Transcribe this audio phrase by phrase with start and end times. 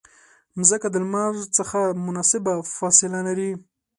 [0.57, 3.51] مځکه د لمر څخه مناسبه فاصله لري.